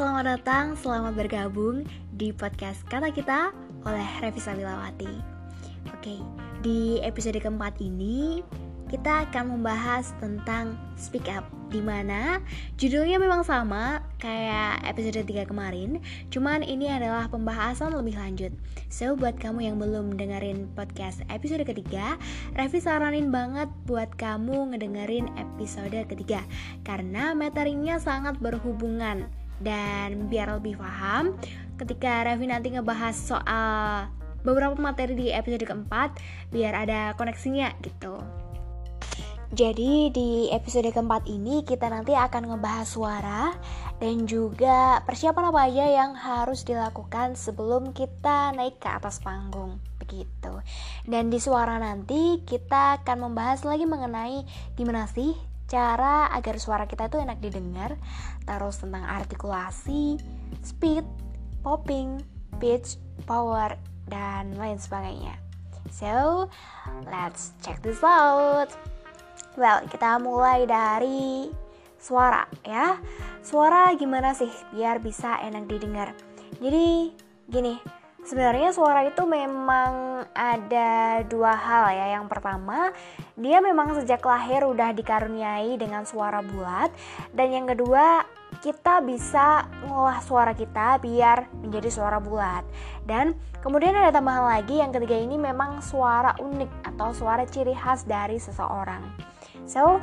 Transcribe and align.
selamat 0.00 0.24
datang, 0.40 0.66
selamat 0.80 1.12
bergabung 1.12 1.84
di 2.16 2.32
podcast 2.32 2.80
Kata 2.88 3.12
Kita 3.12 3.52
oleh 3.84 4.08
Revisa 4.24 4.56
Lilawati. 4.56 5.12
Oke, 5.92 6.16
di 6.64 6.96
episode 7.04 7.36
keempat 7.36 7.76
ini 7.84 8.40
kita 8.88 9.28
akan 9.28 9.60
membahas 9.60 10.16
tentang 10.16 10.74
speak 10.96 11.28
up 11.28 11.44
Di 11.68 11.84
mana 11.84 12.40
judulnya 12.80 13.20
memang 13.20 13.44
sama 13.44 14.02
kayak 14.18 14.82
episode 14.88 15.22
3 15.22 15.46
kemarin 15.46 16.02
Cuman 16.32 16.64
ini 16.66 16.90
adalah 16.90 17.30
pembahasan 17.30 17.94
lebih 17.94 18.18
lanjut 18.18 18.50
So 18.90 19.14
buat 19.14 19.38
kamu 19.38 19.68
yang 19.70 19.76
belum 19.78 20.18
dengerin 20.18 20.74
podcast 20.74 21.22
episode 21.30 21.62
ketiga 21.62 22.18
Revi 22.58 22.82
saranin 22.82 23.30
banget 23.30 23.70
buat 23.86 24.10
kamu 24.18 24.74
ngedengerin 24.74 25.30
episode 25.38 25.94
ketiga 26.10 26.42
Karena 26.82 27.30
materinya 27.36 27.94
sangat 28.02 28.42
berhubungan 28.42 29.30
dan 29.60 30.26
biar 30.32 30.56
lebih 30.56 30.80
paham, 30.80 31.36
ketika 31.76 32.24
Revi 32.24 32.48
nanti 32.48 32.72
ngebahas 32.72 33.16
soal 33.16 34.08
beberapa 34.40 34.76
materi 34.80 35.12
di 35.16 35.28
episode 35.28 35.68
keempat, 35.68 36.16
biar 36.48 36.72
ada 36.88 37.12
koneksinya 37.16 37.76
gitu. 37.84 38.18
Jadi 39.50 40.14
di 40.14 40.46
episode 40.54 40.94
keempat 40.94 41.26
ini 41.26 41.66
kita 41.66 41.90
nanti 41.90 42.14
akan 42.14 42.54
ngebahas 42.54 42.86
suara 42.86 43.50
dan 43.98 44.22
juga 44.22 45.02
persiapan 45.02 45.50
apa 45.50 45.60
aja 45.66 45.84
yang 45.90 46.14
harus 46.14 46.62
dilakukan 46.62 47.34
sebelum 47.34 47.90
kita 47.90 48.54
naik 48.54 48.78
ke 48.78 48.86
atas 48.86 49.18
panggung 49.18 49.82
begitu. 49.98 50.54
Dan 51.02 51.34
di 51.34 51.42
suara 51.42 51.82
nanti 51.82 52.46
kita 52.46 53.02
akan 53.02 53.26
membahas 53.26 53.66
lagi 53.66 53.90
mengenai 53.90 54.46
gimana 54.78 55.10
sih 55.10 55.34
cara 55.70 56.26
agar 56.34 56.58
suara 56.58 56.84
kita 56.90 57.06
itu 57.06 57.22
enak 57.22 57.38
didengar, 57.38 57.94
terus 58.42 58.82
tentang 58.82 59.06
artikulasi, 59.06 60.18
speed, 60.66 61.06
popping, 61.62 62.18
pitch, 62.58 62.98
power, 63.24 63.78
dan 64.10 64.58
lain 64.58 64.76
sebagainya. 64.82 65.38
So, 65.94 66.50
let's 67.06 67.54
check 67.62 67.78
this 67.86 68.02
out. 68.02 68.74
Well, 69.54 69.86
kita 69.86 70.18
mulai 70.18 70.66
dari 70.66 71.50
suara 72.02 72.50
ya. 72.66 72.98
Suara 73.46 73.94
gimana 73.94 74.34
sih 74.34 74.50
biar 74.74 74.98
bisa 74.98 75.38
enak 75.38 75.70
didengar? 75.70 76.14
Jadi, 76.58 77.14
gini, 77.46 77.78
Sebenarnya 78.20 78.70
suara 78.76 79.08
itu 79.08 79.24
memang 79.24 80.22
ada 80.36 81.24
dua 81.24 81.56
hal 81.56 81.96
ya. 81.96 82.06
Yang 82.20 82.26
pertama, 82.28 82.92
dia 83.34 83.58
memang 83.64 83.96
sejak 83.96 84.20
lahir 84.22 84.68
udah 84.68 84.92
dikaruniai 84.92 85.80
dengan 85.80 86.04
suara 86.04 86.44
bulat 86.44 86.92
dan 87.32 87.48
yang 87.48 87.66
kedua, 87.66 88.24
kita 88.60 89.00
bisa 89.00 89.64
ngolah 89.88 90.20
suara 90.20 90.52
kita 90.52 91.00
biar 91.00 91.48
menjadi 91.64 91.88
suara 91.88 92.18
bulat. 92.20 92.66
Dan 93.08 93.32
kemudian 93.64 93.96
ada 93.96 94.12
tambahan 94.12 94.58
lagi 94.58 94.82
yang 94.82 94.92
ketiga 94.92 95.16
ini 95.16 95.40
memang 95.40 95.80
suara 95.80 96.36
unik 96.36 96.92
atau 96.94 97.14
suara 97.16 97.48
ciri 97.48 97.72
khas 97.72 98.04
dari 98.04 98.36
seseorang. 98.36 99.00
So, 99.64 100.02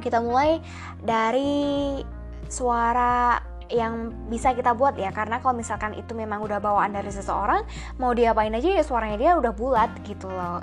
kita 0.00 0.22
mulai 0.22 0.62
dari 1.02 2.00
suara 2.48 3.42
yang 3.72 4.12
bisa 4.28 4.52
kita 4.52 4.76
buat 4.76 4.96
ya 4.98 5.12
karena 5.14 5.40
kalau 5.40 5.56
misalkan 5.56 5.96
itu 5.96 6.12
memang 6.12 6.44
udah 6.44 6.60
bawaan 6.60 6.92
dari 6.92 7.08
seseorang 7.08 7.64
mau 7.96 8.12
diapain 8.12 8.52
aja 8.52 8.68
ya 8.68 8.82
suaranya 8.84 9.16
dia 9.16 9.32
udah 9.36 9.52
bulat 9.56 9.90
gitu 10.04 10.28
loh. 10.28 10.60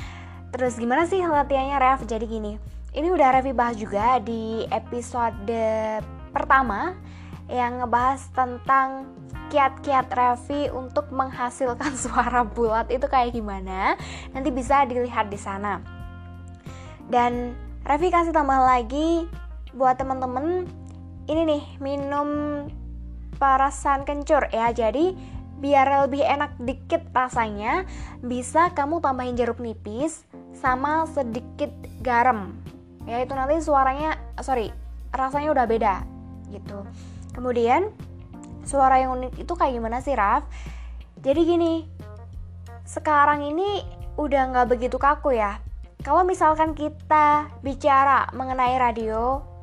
Terus 0.54 0.78
gimana 0.78 1.08
sih 1.08 1.18
latihannya 1.18 1.78
Rev 1.82 2.06
jadi 2.06 2.26
gini 2.26 2.74
ini 2.94 3.10
udah 3.10 3.34
Revi 3.34 3.50
bahas 3.50 3.74
juga 3.74 4.22
di 4.22 4.62
episode 4.70 5.50
pertama 6.30 6.94
yang 7.50 7.82
ngebahas 7.82 8.22
tentang 8.30 9.10
kiat-kiat 9.50 10.06
Revi 10.14 10.70
untuk 10.70 11.10
menghasilkan 11.10 11.98
suara 12.06 12.46
bulat. 12.46 12.88
Itu 12.94 13.10
kayak 13.10 13.34
gimana? 13.34 13.98
Nanti 14.30 14.54
bisa 14.54 14.86
dilihat 14.86 15.26
di 15.26 15.38
sana. 15.38 15.82
Dan 17.10 17.58
Revi 17.82 18.14
kasih 18.14 18.30
tambah 18.30 18.62
lagi 18.62 19.26
buat 19.74 19.98
temen-temen 19.98 20.70
ini 21.24 21.42
nih 21.48 21.62
minum 21.80 22.28
perasan 23.36 24.04
kencur 24.04 24.48
ya. 24.52 24.70
Jadi 24.72 25.14
biar 25.58 26.04
lebih 26.04 26.20
enak 26.20 26.60
dikit 26.60 27.08
rasanya 27.14 27.88
bisa 28.20 28.74
kamu 28.76 29.00
tambahin 29.00 29.38
jeruk 29.38 29.62
nipis 29.62 30.26
sama 30.52 31.08
sedikit 31.08 31.70
garam. 32.04 32.52
Ya 33.08 33.20
itu 33.20 33.32
nanti 33.32 33.60
suaranya 33.60 34.16
sorry 34.40 34.72
rasanya 35.14 35.54
udah 35.54 35.66
beda 35.68 35.94
gitu. 36.52 36.84
Kemudian 37.32 37.92
suara 38.64 39.00
yang 39.00 39.16
unik 39.20 39.44
itu 39.44 39.52
kayak 39.56 39.76
gimana 39.76 40.00
sih 40.04 40.16
Raf? 40.16 40.44
Jadi 41.20 41.40
gini 41.48 41.72
sekarang 42.84 43.44
ini 43.48 43.80
udah 44.20 44.52
nggak 44.52 44.68
begitu 44.76 45.00
kaku 45.00 45.36
ya. 45.36 45.60
Kalau 46.04 46.20
misalkan 46.20 46.76
kita 46.76 47.48
bicara 47.64 48.28
mengenai 48.36 48.76
radio 48.76 49.53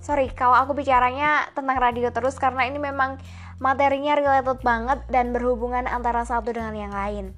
sorry 0.00 0.30
kalau 0.30 0.54
aku 0.54 0.76
bicaranya 0.78 1.50
tentang 1.52 1.78
radio 1.82 2.08
terus 2.14 2.38
karena 2.38 2.66
ini 2.66 2.78
memang 2.78 3.18
materinya 3.58 4.14
related 4.16 4.60
banget 4.60 5.00
dan 5.08 5.32
berhubungan 5.32 5.88
antara 5.88 6.22
satu 6.22 6.52
dengan 6.52 6.76
yang 6.76 6.92
lain. 6.92 7.32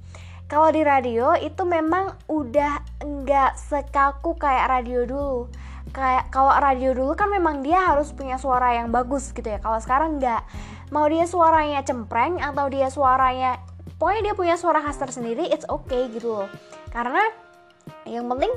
Kalau 0.48 0.72
di 0.72 0.80
radio 0.80 1.36
itu 1.36 1.60
memang 1.68 2.16
udah 2.24 3.04
enggak 3.04 3.52
sekaku 3.60 4.40
kayak 4.40 4.80
radio 4.80 5.04
dulu. 5.04 5.52
Kayak 5.92 6.32
kalau 6.32 6.52
radio 6.56 6.96
dulu 6.96 7.12
kan 7.12 7.28
memang 7.28 7.60
dia 7.60 7.80
harus 7.84 8.12
punya 8.16 8.40
suara 8.40 8.80
yang 8.80 8.88
bagus 8.88 9.28
gitu 9.36 9.44
ya. 9.44 9.60
Kalau 9.60 9.76
sekarang 9.76 10.16
enggak 10.16 10.44
mau 10.88 11.04
dia 11.04 11.28
suaranya 11.28 11.84
cempreng 11.84 12.40
atau 12.40 12.64
dia 12.72 12.88
suaranya 12.88 13.60
pokoknya 14.00 14.32
dia 14.32 14.34
punya 14.34 14.56
suara 14.56 14.80
khas 14.80 14.96
tersendiri 14.96 15.52
it's 15.52 15.68
okay 15.68 16.08
gitu 16.08 16.32
loh. 16.32 16.48
Karena 16.96 17.20
yang 18.08 18.24
penting 18.32 18.52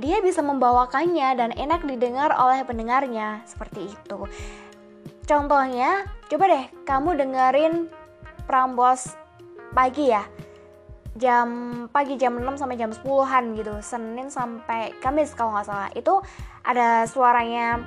dia 0.00 0.24
bisa 0.24 0.40
membawakannya 0.40 1.28
dan 1.36 1.50
enak 1.52 1.84
didengar 1.84 2.32
oleh 2.32 2.64
pendengarnya 2.64 3.44
seperti 3.44 3.92
itu. 3.92 4.26
Contohnya, 5.28 6.08
coba 6.26 6.44
deh 6.50 6.64
kamu 6.88 7.20
dengerin 7.20 7.74
Prambos 8.48 9.14
pagi 9.70 10.10
ya. 10.10 10.26
Jam 11.14 11.48
pagi 11.92 12.18
jam 12.18 12.34
6 12.34 12.58
sampai 12.58 12.74
jam 12.80 12.90
10-an 12.90 13.44
gitu. 13.54 13.78
Senin 13.78 14.26
sampai 14.26 14.90
Kamis 14.98 15.36
kalau 15.38 15.54
nggak 15.54 15.66
salah. 15.68 15.90
Itu 15.94 16.18
ada 16.66 17.06
suaranya 17.06 17.78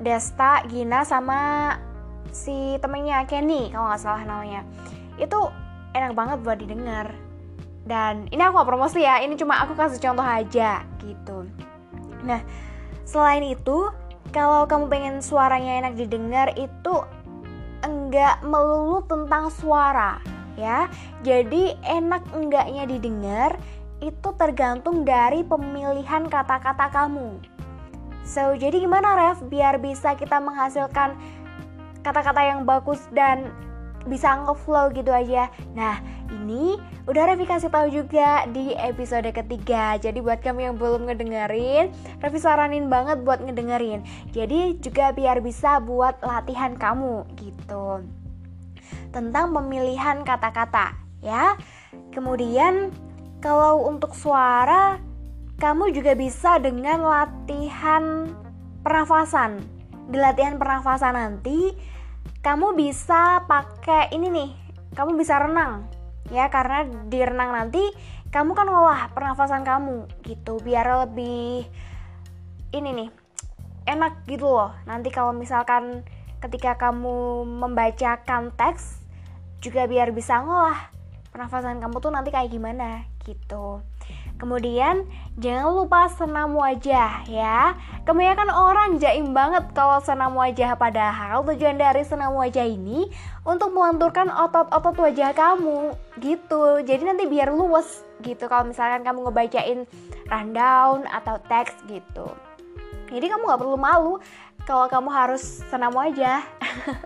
Desta, 0.00 0.64
Gina 0.66 1.04
sama 1.04 1.76
si 2.32 2.80
temennya 2.80 3.28
Kenny 3.28 3.70
kalau 3.70 3.92
nggak 3.92 4.02
salah 4.02 4.22
namanya. 4.26 4.66
Itu 5.20 5.52
enak 5.94 6.16
banget 6.18 6.38
buat 6.42 6.58
didengar 6.58 7.29
dan 7.88 8.28
ini 8.28 8.40
aku 8.40 8.60
gak 8.60 8.70
promosi 8.70 9.02
ya 9.02 9.20
ini 9.24 9.34
cuma 9.40 9.60
aku 9.64 9.72
kasih 9.74 10.00
contoh 10.00 10.24
aja 10.24 10.84
gitu. 11.00 11.48
Nah 12.24 12.40
selain 13.08 13.42
itu 13.44 13.88
kalau 14.30 14.68
kamu 14.68 14.86
pengen 14.86 15.16
suaranya 15.24 15.82
enak 15.82 15.98
didengar 15.98 16.54
itu 16.54 17.02
enggak 17.82 18.38
melulu 18.44 19.02
tentang 19.08 19.48
suara 19.50 20.20
ya. 20.54 20.86
Jadi 21.24 21.74
enak 21.82 22.22
enggaknya 22.36 22.84
didengar 22.86 23.56
itu 24.00 24.28
tergantung 24.40 25.04
dari 25.04 25.44
pemilihan 25.44 26.28
kata-kata 26.28 26.88
kamu. 26.88 27.40
So 28.24 28.54
jadi 28.56 28.80
gimana 28.80 29.16
Ref? 29.16 29.42
Biar 29.48 29.80
bisa 29.80 30.14
kita 30.16 30.38
menghasilkan 30.40 31.16
kata-kata 32.00 32.40
yang 32.40 32.64
bagus 32.64 33.00
dan 33.12 33.52
bisa 34.08 34.44
ngeflow 34.44 34.88
gitu 34.92 35.12
aja 35.12 35.52
nah 35.76 36.00
ini 36.30 36.78
udah 37.10 37.34
Revi 37.34 37.42
kasih 37.42 37.74
tahu 37.74 37.90
juga 37.90 38.46
di 38.54 38.70
episode 38.78 39.26
ketiga. 39.34 39.98
Jadi 39.98 40.22
buat 40.22 40.38
kamu 40.38 40.70
yang 40.70 40.74
belum 40.78 41.10
ngedengerin, 41.10 41.90
Revi 42.22 42.38
saranin 42.38 42.86
banget 42.86 43.26
buat 43.26 43.42
ngedengerin. 43.42 44.06
Jadi 44.30 44.78
juga 44.78 45.10
biar 45.10 45.42
bisa 45.42 45.82
buat 45.82 46.22
latihan 46.22 46.78
kamu 46.78 47.26
gitu. 47.34 48.06
Tentang 49.10 49.50
pemilihan 49.50 50.22
kata-kata 50.22 50.94
ya. 51.18 51.58
Kemudian 52.14 52.94
kalau 53.42 53.90
untuk 53.90 54.14
suara 54.14 55.02
kamu 55.58 55.90
juga 55.92 56.14
bisa 56.14 56.62
dengan 56.62 57.02
latihan 57.02 58.30
pernafasan. 58.86 59.60
Di 60.10 60.18
latihan 60.18 60.62
pernafasan 60.62 61.14
nanti 61.18 61.74
kamu 62.40 62.72
bisa 62.72 63.44
pakai 63.44 64.12
ini 64.16 64.32
nih, 64.32 64.50
kamu 64.96 65.16
bisa 65.20 65.36
renang. 65.36 65.88
Ya 66.32 66.48
karena 66.48 66.86
di 67.08 67.20
renang 67.20 67.52
nanti 67.52 67.82
kamu 68.30 68.54
kan 68.56 68.68
ngolah 68.68 69.12
pernafasan 69.12 69.66
kamu 69.66 70.08
gitu. 70.24 70.56
Biar 70.62 71.06
lebih 71.08 71.68
ini 72.72 72.90
nih 72.96 73.10
enak 73.88 74.24
gitu 74.24 74.48
loh. 74.48 74.72
Nanti 74.88 75.12
kalau 75.12 75.36
misalkan 75.36 76.06
ketika 76.40 76.80
kamu 76.80 77.44
membacakan 77.44 78.56
teks 78.56 79.04
juga 79.60 79.84
biar 79.84 80.08
bisa 80.16 80.40
ngolah 80.40 80.88
pernafasan 81.30 81.78
kamu 81.84 82.00
tuh 82.00 82.08
nanti 82.08 82.32
kayak 82.32 82.48
gimana 82.48 83.04
gitu 83.28 83.84
Kemudian 84.40 85.04
jangan 85.36 85.68
lupa 85.76 86.08
senam 86.08 86.56
wajah 86.56 87.28
ya. 87.28 87.76
Kebanyakan 88.08 88.48
orang 88.48 88.96
jaim 88.96 89.36
banget 89.36 89.68
kalau 89.76 90.00
senam 90.00 90.32
wajah 90.32 90.72
padahal 90.80 91.44
tujuan 91.44 91.76
dari 91.76 92.00
senam 92.08 92.32
wajah 92.32 92.64
ini 92.64 93.12
untuk 93.44 93.76
melenturkan 93.76 94.32
otot-otot 94.32 94.96
wajah 94.96 95.36
kamu 95.36 95.92
gitu. 96.24 96.80
Jadi 96.80 97.02
nanti 97.04 97.28
biar 97.28 97.52
luwes 97.52 98.00
gitu 98.24 98.48
kalau 98.48 98.72
misalkan 98.72 99.04
kamu 99.04 99.28
ngebacain 99.28 99.84
rundown 100.32 101.04
atau 101.12 101.36
teks 101.44 101.76
gitu. 101.84 102.32
Jadi 103.12 103.26
kamu 103.28 103.44
gak 103.44 103.60
perlu 103.60 103.76
malu 103.76 104.16
kalau 104.64 104.88
kamu 104.88 105.12
harus 105.12 105.60
senam 105.68 105.92
wajah. 105.92 106.40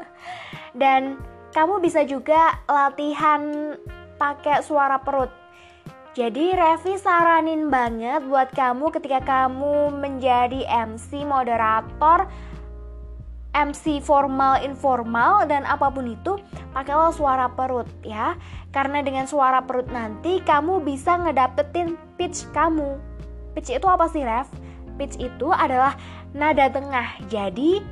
Dan 0.79 1.19
kamu 1.51 1.83
bisa 1.83 2.07
juga 2.07 2.63
latihan 2.71 3.75
pakai 4.19 4.63
suara 4.63 5.03
perut 5.03 5.44
jadi 6.15 6.55
Revi 6.55 6.95
saranin 6.95 7.75
banget 7.75 8.23
buat 8.31 8.55
kamu 8.55 8.95
ketika 8.95 9.19
kamu 9.27 9.99
menjadi 9.99 10.63
MC, 10.63 11.27
moderator, 11.27 12.31
MC 13.51 13.99
formal, 13.99 14.63
informal 14.63 15.43
dan 15.51 15.67
apa 15.67 15.91
pun 15.91 16.07
itu 16.07 16.39
pakailah 16.71 17.11
suara 17.11 17.51
perut 17.51 17.91
ya. 18.07 18.39
Karena 18.71 19.03
dengan 19.03 19.27
suara 19.27 19.59
perut 19.67 19.91
nanti 19.91 20.39
kamu 20.39 20.87
bisa 20.87 21.19
ngedapetin 21.19 21.99
pitch 22.15 22.47
kamu. 22.55 22.95
Pitch 23.59 23.75
itu 23.75 23.87
apa 23.91 24.07
sih, 24.07 24.23
Rev? 24.23 24.47
Pitch 24.95 25.19
itu 25.19 25.51
adalah 25.51 25.99
nada 26.31 26.71
tengah. 26.71 27.27
Jadi 27.27 27.83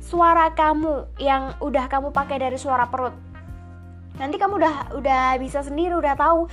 suara 0.00 0.48
kamu 0.56 1.20
yang 1.20 1.52
udah 1.60 1.92
kamu 1.92 2.08
pakai 2.08 2.40
dari 2.40 2.56
suara 2.56 2.88
perut 2.88 3.25
nanti 4.16 4.36
kamu 4.40 4.60
udah 4.60 4.76
udah 4.96 5.24
bisa 5.36 5.60
sendiri 5.60 5.96
udah 5.96 6.16
tahu 6.16 6.48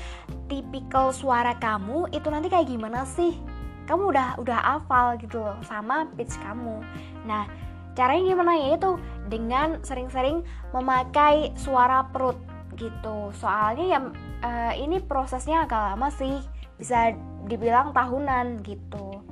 tipikal 0.52 1.16
suara 1.16 1.56
kamu 1.58 2.12
itu 2.12 2.28
nanti 2.28 2.52
kayak 2.52 2.68
gimana 2.70 3.08
sih? 3.08 3.36
Kamu 3.84 4.12
udah 4.16 4.40
udah 4.40 4.60
hafal 4.64 5.20
gitu 5.20 5.44
loh 5.44 5.60
sama 5.64 6.08
pitch 6.16 6.36
kamu. 6.44 6.84
Nah 7.28 7.48
caranya 7.96 8.24
gimana? 8.36 8.52
Ya 8.56 8.76
itu 8.76 9.00
dengan 9.28 9.80
sering-sering 9.84 10.44
memakai 10.76 11.52
suara 11.60 12.08
perut 12.12 12.40
gitu. 12.76 13.32
Soalnya 13.36 13.86
ya 13.86 14.00
uh, 14.44 14.74
ini 14.76 15.00
prosesnya 15.04 15.68
agak 15.68 15.94
lama 15.94 16.08
sih 16.12 16.40
bisa 16.76 17.16
dibilang 17.48 17.92
tahunan 17.92 18.64
gitu. 18.64 19.24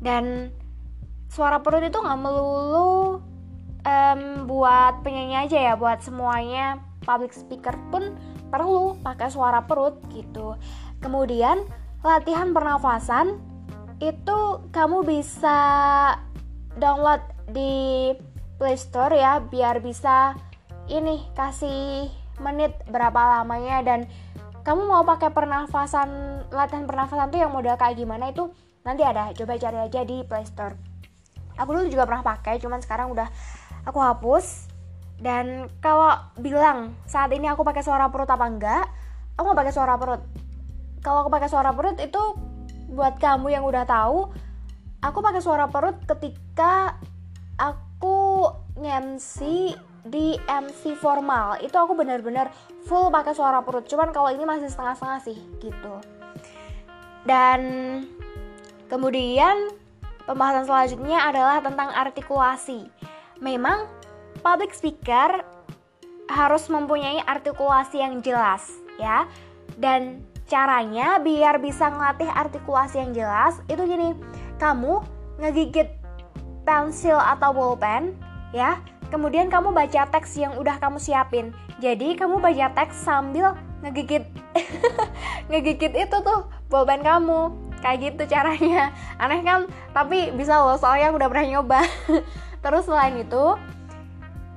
Dan 0.00 0.54
suara 1.30 1.62
perut 1.62 1.86
itu 1.86 1.98
nggak 1.98 2.18
melulu 2.18 3.22
um, 3.84 4.20
buat 4.48 5.02
penyanyi 5.06 5.46
aja 5.46 5.58
ya 5.72 5.74
buat 5.78 6.02
semuanya 6.02 6.89
public 7.04 7.32
speaker 7.32 7.74
pun 7.88 8.16
perlu 8.48 8.98
pakai 9.00 9.28
suara 9.32 9.64
perut 9.64 10.00
gitu. 10.12 10.56
Kemudian 11.00 11.64
latihan 12.00 12.52
pernafasan 12.52 13.40
itu 14.00 14.38
kamu 14.72 15.04
bisa 15.04 15.58
download 16.80 17.20
di 17.52 18.12
Play 18.56 18.76
Store 18.76 19.12
ya 19.12 19.40
biar 19.40 19.84
bisa 19.84 20.36
ini 20.88 21.20
kasih 21.36 22.08
menit 22.40 22.72
berapa 22.88 23.40
lamanya 23.40 23.84
dan 23.84 24.00
kamu 24.64 24.88
mau 24.88 25.04
pakai 25.04 25.32
pernafasan 25.32 26.40
latihan 26.52 26.84
pernafasan 26.88 27.28
tuh 27.32 27.40
yang 27.40 27.52
model 27.52 27.76
kayak 27.76 27.96
gimana 28.00 28.32
itu 28.32 28.48
nanti 28.84 29.04
ada 29.04 29.32
coba 29.36 29.60
cari 29.60 29.78
aja 29.80 30.00
di 30.04 30.24
Play 30.24 30.44
Store. 30.48 30.76
Aku 31.60 31.76
dulu 31.76 31.92
juga 31.92 32.08
pernah 32.08 32.24
pakai 32.24 32.56
cuman 32.56 32.80
sekarang 32.80 33.12
udah 33.12 33.28
aku 33.84 34.00
hapus 34.00 34.69
dan 35.20 35.68
kalau 35.84 36.16
bilang 36.40 36.96
saat 37.04 37.28
ini 37.36 37.44
aku 37.44 37.60
pakai 37.60 37.84
suara 37.84 38.08
perut 38.08 38.28
apa 38.32 38.44
enggak, 38.48 38.84
aku 39.36 39.44
nggak 39.52 39.60
pakai 39.68 39.74
suara 39.76 39.94
perut. 40.00 40.22
Kalau 41.04 41.24
aku 41.24 41.30
pakai 41.32 41.48
suara 41.52 41.70
perut 41.76 41.96
itu 42.00 42.22
buat 42.88 43.20
kamu 43.20 43.52
yang 43.52 43.64
udah 43.68 43.84
tahu, 43.84 44.32
aku 45.04 45.18
pakai 45.20 45.44
suara 45.44 45.68
perut 45.68 46.00
ketika 46.08 46.96
aku 47.60 48.48
ngemsi 48.80 49.76
di 50.08 50.40
MC 50.48 50.96
formal. 50.96 51.60
Itu 51.60 51.76
aku 51.76 51.92
benar-benar 51.92 52.48
full 52.88 53.12
pakai 53.12 53.36
suara 53.36 53.60
perut. 53.60 53.84
Cuman 53.84 54.16
kalau 54.16 54.32
ini 54.32 54.48
masih 54.48 54.72
setengah-setengah 54.72 55.20
sih 55.20 55.36
gitu. 55.60 55.94
Dan 57.28 57.60
kemudian 58.88 59.68
pembahasan 60.24 60.64
selanjutnya 60.64 61.28
adalah 61.28 61.60
tentang 61.60 61.92
artikulasi. 61.92 62.88
Memang 63.44 63.99
public 64.40 64.72
speaker 64.72 65.42
harus 66.30 66.70
mempunyai 66.70 67.20
artikulasi 67.26 67.98
yang 68.00 68.22
jelas 68.22 68.70
ya. 68.96 69.26
Dan 69.80 70.22
caranya 70.50 71.22
biar 71.22 71.62
bisa 71.62 71.90
ngelatih 71.90 72.30
artikulasi 72.30 72.98
yang 72.98 73.12
jelas 73.14 73.62
itu 73.70 73.82
gini, 73.86 74.14
kamu 74.58 75.02
ngegigit 75.38 75.88
pensil 76.62 77.18
atau 77.18 77.50
bolpen 77.50 78.14
ya. 78.54 78.78
Kemudian 79.10 79.50
kamu 79.50 79.74
baca 79.74 80.06
teks 80.06 80.38
yang 80.38 80.54
udah 80.54 80.78
kamu 80.78 81.02
siapin. 81.02 81.50
Jadi 81.82 82.14
kamu 82.14 82.38
baca 82.38 82.70
teks 82.78 82.94
sambil 82.94 83.58
ngegigit 83.82 84.22
ngegigit 85.50 85.92
itu 85.98 86.16
tuh 86.22 86.46
bolpen 86.70 87.02
kamu. 87.02 87.50
Kayak 87.80 88.12
gitu 88.12 88.22
caranya. 88.36 88.92
Aneh 89.16 89.40
kan? 89.40 89.66
Tapi 89.96 90.30
bisa 90.36 90.60
loh 90.60 90.76
soalnya 90.76 91.10
aku 91.10 91.18
udah 91.18 91.30
pernah 91.32 91.46
nyoba. 91.48 91.80
Terus 92.64 92.84
selain 92.84 93.16
itu, 93.16 93.56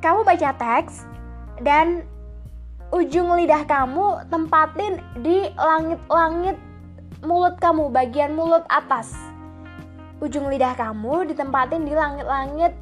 kamu 0.03 0.27
baca 0.27 0.51
teks 0.51 1.07
dan 1.63 2.03
ujung 2.91 3.31
lidah 3.39 3.63
kamu 3.63 4.27
tempatin 4.27 4.99
di 5.23 5.47
langit-langit 5.55 6.59
mulut 7.23 7.55
kamu, 7.63 7.87
bagian 7.87 8.35
mulut 8.35 8.67
atas. 8.67 9.15
Ujung 10.19 10.51
lidah 10.51 10.75
kamu 10.75 11.31
ditempatin 11.31 11.87
di 11.87 11.95
langit-langit 11.95 12.75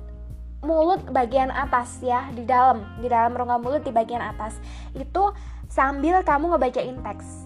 mulut 0.65 1.01
bagian 1.13 1.53
atas 1.53 2.01
ya, 2.01 2.25
di 2.33 2.41
dalam, 2.41 2.81
di 2.97 3.05
dalam 3.05 3.37
rongga 3.37 3.61
mulut 3.61 3.85
di 3.85 3.93
bagian 3.93 4.21
atas. 4.21 4.57
Itu 4.97 5.37
sambil 5.69 6.25
kamu 6.25 6.57
ngebacain 6.57 6.97
teks. 7.05 7.45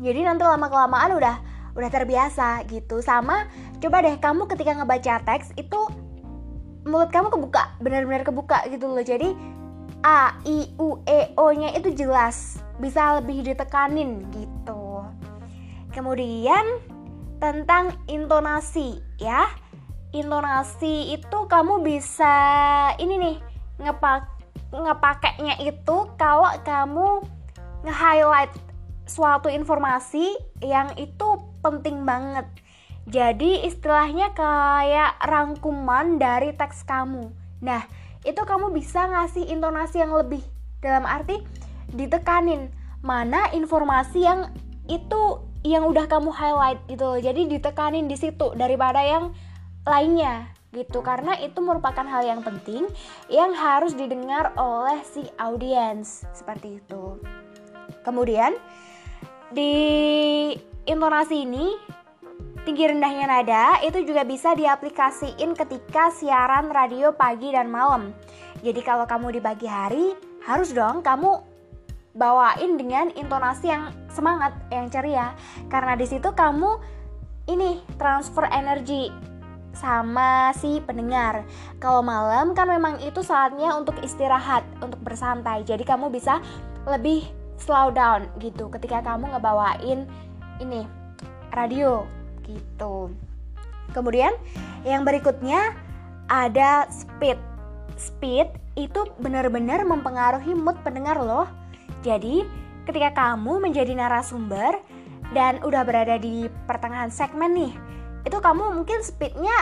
Jadi 0.00 0.24
nanti 0.24 0.40
lama-kelamaan 0.40 1.20
udah 1.20 1.36
udah 1.76 1.90
terbiasa 1.92 2.64
gitu. 2.64 3.04
Sama 3.04 3.44
coba 3.76 4.00
deh 4.00 4.16
kamu 4.16 4.48
ketika 4.48 4.72
ngebaca 4.72 5.20
teks 5.28 5.52
itu 5.60 5.80
mulut 6.86 7.12
kamu 7.12 7.28
kebuka 7.28 7.76
benar-benar 7.80 8.22
kebuka 8.24 8.64
gitu 8.68 8.88
loh. 8.88 9.04
Jadi 9.04 9.32
a 10.00 10.36
i 10.48 10.72
u 10.80 11.00
e 11.04 11.32
o 11.36 11.52
nya 11.52 11.72
itu 11.76 11.92
jelas. 11.92 12.60
Bisa 12.80 13.20
lebih 13.20 13.44
ditekanin 13.44 14.24
gitu. 14.32 15.04
Kemudian 15.92 16.64
tentang 17.40 17.96
intonasi 18.08 19.00
ya. 19.20 19.48
Intonasi 20.10 21.14
itu 21.14 21.38
kamu 21.46 21.86
bisa 21.86 22.34
ini 22.98 23.14
nih 23.14 23.36
ngepak 23.78 24.26
ngepakainya 24.74 25.58
itu 25.62 25.96
kalau 26.18 26.50
kamu 26.66 27.22
nge-highlight 27.86 28.50
suatu 29.06 29.50
informasi 29.50 30.34
yang 30.62 30.94
itu 30.94 31.38
penting 31.62 32.06
banget 32.06 32.46
jadi 33.10 33.66
istilahnya 33.66 34.30
kayak 34.38 35.18
rangkuman 35.18 36.22
dari 36.22 36.54
teks 36.54 36.86
kamu. 36.86 37.34
Nah, 37.58 37.82
itu 38.22 38.38
kamu 38.38 38.70
bisa 38.70 39.10
ngasih 39.10 39.50
intonasi 39.50 39.98
yang 39.98 40.14
lebih. 40.14 40.46
Dalam 40.78 41.04
arti 41.04 41.42
ditekanin 41.90 42.70
mana 43.02 43.50
informasi 43.50 44.22
yang 44.22 44.54
itu 44.86 45.42
yang 45.60 45.84
udah 45.84 46.08
kamu 46.08 46.32
highlight 46.32 46.80
gitu 46.88 47.20
Jadi 47.20 47.44
ditekanin 47.52 48.08
di 48.08 48.16
situ 48.16 48.56
daripada 48.56 49.04
yang 49.04 49.36
lainnya 49.84 50.48
gitu 50.70 51.02
karena 51.02 51.34
itu 51.42 51.58
merupakan 51.58 52.06
hal 52.06 52.22
yang 52.22 52.46
penting 52.46 52.86
yang 53.26 53.50
harus 53.50 53.90
didengar 53.92 54.54
oleh 54.54 55.02
si 55.02 55.26
audiens 55.34 56.22
seperti 56.30 56.78
itu. 56.78 57.18
Kemudian 58.06 58.54
di 59.50 59.74
intonasi 60.86 61.42
ini 61.42 61.74
Tinggi 62.70 62.86
rendahnya 62.86 63.26
nada 63.26 63.82
itu 63.82 64.06
juga 64.06 64.22
bisa 64.22 64.54
diaplikasiin 64.54 65.58
ketika 65.58 66.06
siaran 66.14 66.70
radio 66.70 67.10
pagi 67.10 67.50
dan 67.50 67.66
malam. 67.66 68.14
Jadi 68.62 68.78
kalau 68.86 69.10
kamu 69.10 69.34
di 69.34 69.40
pagi 69.42 69.66
hari, 69.66 70.14
harus 70.46 70.70
dong 70.70 71.02
kamu 71.02 71.42
bawain 72.14 72.78
dengan 72.78 73.10
intonasi 73.18 73.74
yang 73.74 73.90
semangat, 74.06 74.54
yang 74.70 74.86
ceria. 74.86 75.34
Karena 75.66 75.98
di 75.98 76.06
situ 76.06 76.30
kamu 76.30 76.78
ini 77.50 77.82
transfer 77.98 78.46
energi 78.54 79.10
sama 79.74 80.54
si 80.54 80.78
pendengar. 80.78 81.42
Kalau 81.82 82.06
malam 82.06 82.54
kan 82.54 82.70
memang 82.70 83.02
itu 83.02 83.18
saatnya 83.18 83.74
untuk 83.74 83.98
istirahat, 83.98 84.62
untuk 84.78 85.02
bersantai. 85.02 85.66
Jadi 85.66 85.82
kamu 85.82 86.06
bisa 86.06 86.38
lebih 86.86 87.26
slow 87.58 87.90
down 87.90 88.30
gitu 88.38 88.70
ketika 88.70 89.02
kamu 89.02 89.34
ngebawain 89.34 90.06
ini 90.62 90.86
radio 91.50 92.19
gitu. 92.56 93.14
Kemudian 93.94 94.34
yang 94.82 95.06
berikutnya 95.06 95.74
ada 96.30 96.86
speed. 96.90 97.38
Speed 97.94 98.48
itu 98.78 99.06
benar-benar 99.20 99.84
mempengaruhi 99.84 100.56
mood 100.56 100.78
pendengar 100.80 101.20
loh. 101.20 101.46
Jadi, 102.00 102.48
ketika 102.88 103.12
kamu 103.12 103.60
menjadi 103.60 103.92
narasumber, 103.92 104.80
dan 105.30 105.62
udah 105.62 105.86
berada 105.86 106.18
di 106.18 106.50
pertengahan 106.66 107.10
segmen 107.10 107.54
nih 107.54 107.72
itu 108.26 108.38
kamu 108.42 108.76
mungkin 108.76 109.00
speednya 109.00 109.54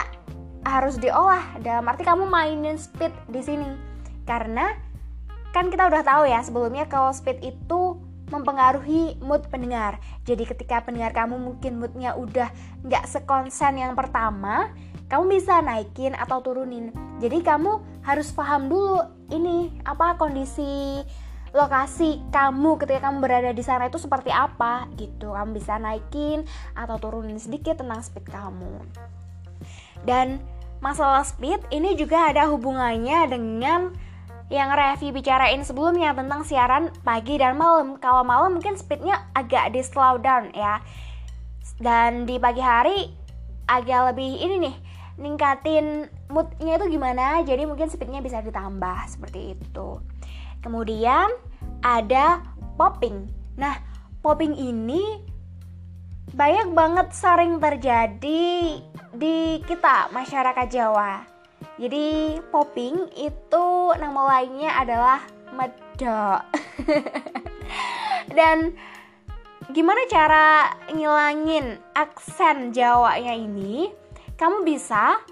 harus 0.67 0.99
diolah 0.99 1.55
dalam 1.63 1.87
arti 1.87 2.03
kamu 2.03 2.27
mainin 2.27 2.75
speed 2.75 3.13
di 3.31 3.39
sini 3.39 3.69
karena 4.27 4.75
kan 5.55 5.71
kita 5.71 5.87
udah 5.87 6.03
tahu 6.03 6.27
ya 6.27 6.43
sebelumnya 6.43 6.85
kalau 6.89 7.13
speed 7.15 7.39
itu 7.41 7.97
mempengaruhi 8.29 9.17
mood 9.19 9.45
pendengar. 9.49 9.97
Jadi 10.23 10.45
ketika 10.45 10.85
pendengar 10.85 11.11
kamu 11.13 11.37
mungkin 11.37 11.81
moodnya 11.81 12.13
udah 12.15 12.49
nggak 12.85 13.05
sekonsen 13.09 13.81
yang 13.81 13.93
pertama 13.97 14.69
kamu 15.09 15.41
bisa 15.41 15.59
naikin 15.65 16.13
atau 16.13 16.39
turunin. 16.39 16.93
Jadi 17.17 17.41
kamu 17.41 17.81
harus 18.05 18.29
paham 18.29 18.69
dulu 18.69 19.01
ini 19.33 19.73
apa 19.83 20.15
kondisi 20.15 21.01
lokasi 21.49 22.21
kamu 22.29 22.77
ketika 22.77 23.09
kamu 23.09 23.17
berada 23.25 23.49
di 23.49 23.65
sana 23.65 23.89
itu 23.89 23.97
seperti 23.97 24.29
apa 24.29 24.85
gitu. 24.95 25.33
Kamu 25.33 25.57
bisa 25.57 25.81
naikin 25.81 26.45
atau 26.77 27.01
turunin 27.01 27.41
sedikit 27.41 27.81
tentang 27.81 28.05
speed 28.05 28.29
kamu. 28.29 28.85
Dan 30.05 30.37
masalah 30.79 31.25
speed 31.25 31.59
ini 31.73 31.97
juga 31.97 32.29
ada 32.29 32.47
hubungannya 32.47 33.33
dengan 33.33 33.91
yang 34.49 34.73
Revi 34.73 35.13
bicarain 35.13 35.61
sebelumnya 35.61 36.11
tentang 36.17 36.41
siaran 36.41 36.89
pagi 37.05 37.37
dan 37.37 37.53
malam. 37.55 38.01
Kalau 38.01 38.25
malam 38.25 38.57
mungkin 38.57 38.73
speednya 38.73 39.29
agak 39.37 39.77
di 39.77 39.85
slow 39.85 40.17
down 40.17 40.49
ya. 40.57 40.81
Dan 41.77 42.25
di 42.25 42.41
pagi 42.41 42.59
hari 42.59 43.13
agak 43.69 44.13
lebih 44.13 44.41
ini 44.41 44.55
nih, 44.67 44.75
ningkatin 45.21 46.09
moodnya 46.33 46.81
itu 46.81 46.85
gimana. 46.89 47.45
Jadi 47.45 47.69
mungkin 47.69 47.93
speednya 47.93 48.25
bisa 48.25 48.41
ditambah 48.41 49.05
seperti 49.05 49.53
itu. 49.53 50.01
Kemudian 50.65 51.29
ada 51.85 52.41
popping. 52.73 53.29
Nah, 53.53 53.77
popping 54.25 54.57
ini 54.57 55.23
banyak 56.33 56.73
banget 56.73 57.07
sering 57.13 57.61
terjadi 57.61 58.81
di 59.13 59.37
kita 59.65 60.09
masyarakat 60.13 60.67
Jawa 60.69 61.38
jadi 61.79 62.35
popping 62.51 63.07
itu 63.15 63.67
nama 63.95 64.21
lainnya 64.27 64.75
adalah 64.83 65.23
medok. 65.55 66.43
Dan 68.37 68.75
gimana 69.71 70.03
cara 70.11 70.75
ngilangin 70.91 71.79
aksen 71.95 72.75
Jawanya 72.75 73.31
ini? 73.31 73.95
Kamu 74.35 74.67
bisa 74.67 75.23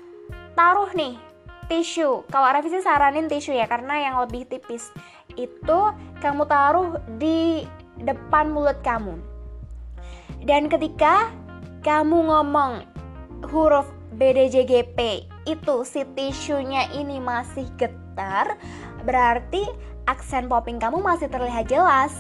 taruh 0.56 0.88
nih 0.96 1.20
tisu. 1.68 2.24
Kalau 2.32 2.48
revisi 2.56 2.80
saranin 2.80 3.28
tisu 3.28 3.52
ya 3.52 3.68
karena 3.68 4.08
yang 4.08 4.16
lebih 4.24 4.48
tipis 4.48 4.88
itu 5.36 5.80
kamu 6.24 6.48
taruh 6.48 6.96
di 7.20 7.68
depan 8.00 8.56
mulut 8.56 8.80
kamu. 8.88 9.20
Dan 10.48 10.72
ketika 10.72 11.28
kamu 11.84 12.24
ngomong 12.24 12.88
huruf 13.52 13.92
BDJGP 14.16 15.28
itu 15.48 15.88
si 15.88 16.04
tisunya 16.12 16.92
ini 16.92 17.24
masih 17.24 17.64
getar, 17.80 18.60
berarti 19.08 19.64
aksen 20.04 20.52
popping 20.52 20.76
kamu 20.76 21.00
masih 21.00 21.32
terlihat 21.32 21.72
jelas 21.72 22.12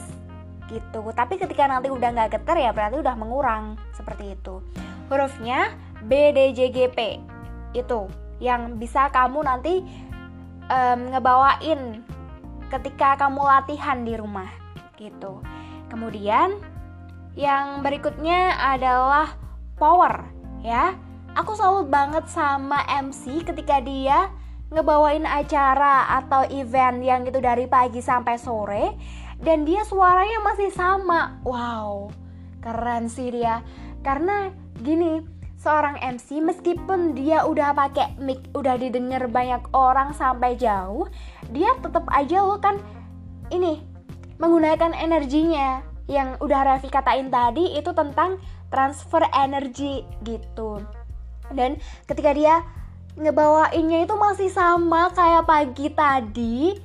gitu. 0.72 1.03
Tapi 1.12 1.36
ketika 1.36 1.67
nanti 1.67 1.91
udah 1.91 2.07
nggak 2.15 2.39
getar 2.39 2.55
ya 2.55 2.72
berarti 2.72 3.03
udah 3.03 3.15
mengurang 3.19 3.75
seperti 3.91 4.39
itu. 4.39 4.63
Hurufnya 5.12 5.75
B 6.07 6.31
D 6.31 6.55
J 6.55 6.60
G 6.72 6.77
P 6.91 7.19
itu 7.75 8.07
yang 8.39 8.79
bisa 8.79 9.12
kamu 9.12 9.43
nanti 9.43 9.84
um, 10.72 11.00
ngebawain 11.12 12.03
ketika 12.67 13.15
kamu 13.15 13.43
latihan 13.43 14.03
di 14.03 14.19
rumah 14.19 14.51
gitu. 15.00 15.39
Kemudian 15.88 16.60
yang 17.39 17.79
berikutnya 17.79 18.60
adalah 18.60 19.31
power 19.79 20.27
ya 20.65 20.98
aku 21.38 21.53
selalu 21.53 21.86
banget 21.86 22.25
sama 22.34 22.82
MC 22.89 23.46
ketika 23.46 23.77
dia 23.77 24.34
ngebawain 24.74 25.24
acara 25.24 26.10
atau 26.20 26.44
event 26.50 27.00
yang 27.00 27.24
itu 27.29 27.38
dari 27.38 27.70
pagi 27.70 28.01
sampai 28.01 28.36
sore 28.41 28.98
dan 29.38 29.63
dia 29.63 29.86
suaranya 29.86 30.41
masih 30.41 30.74
sama. 30.74 31.38
Wow, 31.46 32.10
keren 32.60 33.06
sih 33.08 33.29
dia. 33.29 33.62
Karena 34.01 34.50
gini, 34.82 35.22
seorang 35.62 36.01
MC 36.01 36.41
meskipun 36.41 37.13
dia 37.13 37.46
udah 37.46 37.77
pakai 37.77 38.17
mic, 38.17 38.41
udah 38.58 38.75
didengar 38.82 39.29
banyak 39.29 39.62
orang 39.77 40.17
sampai 40.17 40.58
jauh, 40.58 41.06
dia 41.53 41.70
tetap 41.79 42.10
aja 42.10 42.41
lo 42.41 42.58
kan 42.58 42.82
ini 43.53 43.86
menggunakan 44.41 44.98
energinya 44.98 45.86
yang 46.10 46.36
udah 46.41 46.65
Raffi 46.65 46.89
katain 46.89 47.29
tadi 47.29 47.77
itu 47.77 47.94
tentang 47.94 48.41
transfer 48.74 49.24
energi 49.32 50.03
gitu 50.24 50.97
dan 51.54 51.80
ketika 52.10 52.32
dia 52.36 52.63
ngebawainnya 53.18 54.06
itu 54.06 54.13
masih 54.13 54.50
sama 54.54 55.10
kayak 55.12 55.50
pagi 55.50 55.89
tadi 55.89 56.77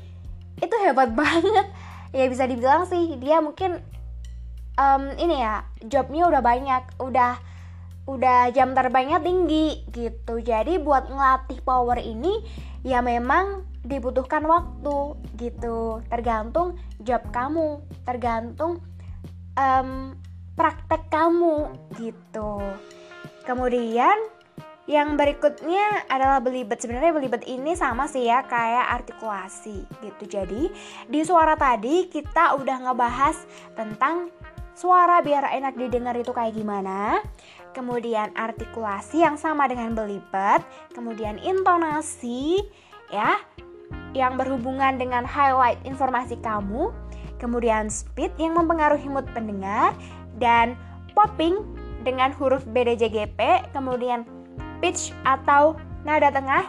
itu 0.58 0.74
hebat 0.84 1.12
banget. 1.20 1.66
Ya 2.12 2.28
bisa 2.28 2.44
dibilang 2.44 2.84
sih 2.84 3.16
dia 3.16 3.40
mungkin 3.40 3.80
um, 4.76 5.02
ini 5.16 5.40
ya 5.40 5.64
jobnya 5.84 6.28
udah 6.28 6.42
banyak 6.44 6.82
udah 7.00 7.40
udah 8.04 8.50
jam 8.50 8.74
terbangnya 8.74 9.22
tinggi 9.22 9.86
gitu. 9.92 10.42
Jadi 10.42 10.76
buat 10.82 11.08
ngelatih 11.08 11.62
power 11.62 11.98
ini 12.02 12.42
ya 12.82 13.00
memang 13.00 13.64
dibutuhkan 13.86 14.44
waktu 14.44 15.16
gitu. 15.38 16.04
Tergantung 16.10 16.76
job 17.00 17.22
kamu 17.32 17.80
tergantung 18.04 18.82
um, 19.56 20.16
praktek 20.52 21.08
kamu 21.08 21.72
gitu. 21.96 22.60
Kemudian 23.42 24.14
yang 24.90 25.14
berikutnya 25.14 26.10
adalah 26.10 26.42
belibet. 26.42 26.82
Sebenarnya 26.82 27.14
belibet 27.14 27.46
ini 27.46 27.78
sama 27.78 28.10
sih 28.10 28.26
ya 28.26 28.42
kayak 28.42 29.02
artikulasi 29.02 29.86
gitu. 30.02 30.24
Jadi 30.26 30.72
di 31.06 31.20
suara 31.22 31.54
tadi 31.54 32.10
kita 32.10 32.58
udah 32.58 32.90
ngebahas 32.90 33.36
tentang 33.78 34.34
suara 34.74 35.22
biar 35.22 35.54
enak 35.54 35.78
didengar 35.78 36.18
itu 36.18 36.34
kayak 36.34 36.58
gimana. 36.58 37.22
Kemudian 37.72 38.34
artikulasi 38.36 39.24
yang 39.24 39.40
sama 39.40 39.64
dengan 39.70 39.96
belibet, 39.96 40.60
kemudian 40.92 41.40
intonasi 41.40 42.60
ya 43.08 43.40
yang 44.12 44.36
berhubungan 44.36 45.00
dengan 45.00 45.24
highlight 45.24 45.80
informasi 45.88 46.36
kamu, 46.44 46.92
kemudian 47.40 47.88
speed 47.88 48.34
yang 48.36 48.52
mempengaruhi 48.60 49.08
mood 49.08 49.24
pendengar 49.32 49.96
dan 50.36 50.76
popping 51.16 51.64
dengan 52.04 52.34
huruf 52.36 52.60
BDJGP, 52.68 53.72
kemudian 53.72 54.28
pitch 54.82 55.14
atau 55.22 55.78
nada 56.02 56.34
tengah 56.34 56.66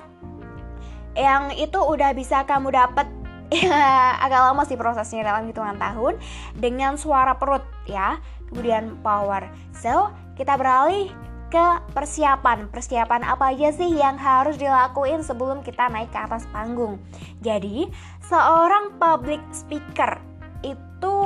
yang 1.17 1.53
itu 1.57 1.77
udah 1.77 2.13
bisa 2.13 2.45
kamu 2.45 2.73
dapat 2.73 3.09
ya 3.53 4.17
agak 4.17 4.49
lama 4.49 4.63
sih 4.65 4.77
prosesnya 4.77 5.29
dalam 5.29 5.45
hitungan 5.45 5.77
tahun 5.77 6.17
dengan 6.57 6.97
suara 6.97 7.37
perut 7.37 7.65
ya. 7.85 8.17
Kemudian 8.49 9.01
power. 9.01 9.49
So 9.73 10.13
kita 10.37 10.57
beralih 10.57 11.09
ke 11.53 11.65
persiapan. 11.93 12.69
Persiapan 12.73 13.21
apa 13.25 13.53
aja 13.53 13.69
sih 13.73 13.93
yang 13.93 14.17
harus 14.17 14.57
dilakuin 14.57 15.21
sebelum 15.21 15.61
kita 15.61 15.89
naik 15.89 16.09
ke 16.09 16.17
atas 16.17 16.49
panggung? 16.49 16.97
Jadi 17.45 17.89
seorang 18.25 18.97
public 18.97 19.41
speaker 19.53 20.17
itu 20.65 21.17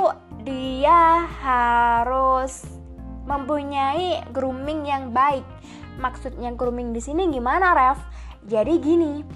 dia 0.44 1.24
harus 1.40 2.64
mempunyai 3.28 4.24
grooming 4.32 4.88
yang 4.88 5.12
baik 5.12 5.44
maksudnya 5.98 6.54
grooming 6.54 6.94
di 6.94 7.02
sini 7.02 7.26
gimana, 7.28 7.74
Ref? 7.74 7.98
Jadi 8.46 8.78
gini, 8.80 9.26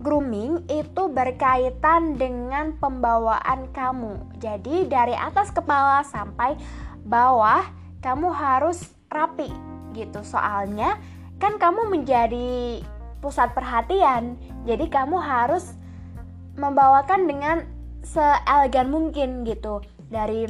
grooming 0.00 0.64
itu 0.66 1.02
berkaitan 1.12 2.16
dengan 2.16 2.74
pembawaan 2.80 3.70
kamu. 3.70 4.40
Jadi 4.40 4.88
dari 4.88 5.12
atas 5.12 5.52
kepala 5.52 6.02
sampai 6.02 6.56
bawah 7.04 7.62
kamu 8.00 8.32
harus 8.32 8.90
rapi 9.12 9.52
gitu. 9.94 10.24
Soalnya 10.24 10.98
kan 11.36 11.60
kamu 11.60 11.92
menjadi 11.92 12.80
pusat 13.20 13.52
perhatian. 13.52 14.40
Jadi 14.64 14.88
kamu 14.88 15.20
harus 15.20 15.76
membawakan 16.56 17.28
dengan 17.28 17.56
seelegan 18.00 18.88
mungkin 18.88 19.44
gitu. 19.44 19.84
Dari 20.08 20.48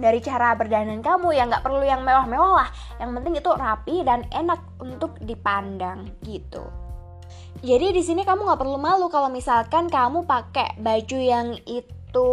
dari 0.00 0.18
cara 0.24 0.56
berdandan 0.56 1.04
kamu 1.04 1.36
ya 1.36 1.44
nggak 1.46 1.62
perlu 1.62 1.84
yang 1.84 2.02
mewah-mewah 2.02 2.52
lah. 2.64 2.68
Yang 2.98 3.10
penting 3.20 3.34
itu 3.38 3.50
rapi 3.52 3.96
dan 4.02 4.20
enak 4.32 4.60
untuk 4.80 5.14
dipandang 5.20 6.10
gitu. 6.24 6.64
Jadi 7.60 7.92
di 7.92 8.02
sini 8.02 8.24
kamu 8.24 8.48
nggak 8.48 8.60
perlu 8.60 8.80
malu 8.80 9.12
kalau 9.12 9.28
misalkan 9.28 9.92
kamu 9.92 10.24
pakai 10.24 10.80
baju 10.80 11.18
yang 11.20 11.54
itu 11.68 12.30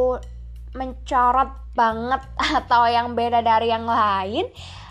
mencorot 0.72 1.52
banget 1.76 2.24
atau 2.64 2.88
yang 2.88 3.14
beda 3.14 3.44
dari 3.44 3.68
yang 3.70 3.86
lain 3.86 4.48